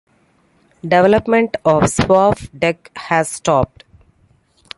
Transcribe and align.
Development 0.81 1.55
of 1.63 1.83
Swfdec 1.83 2.87
has 2.97 3.29
stopped. 3.29 3.83